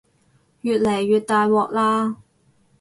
[0.61, 2.15] 越嚟越大鑊喇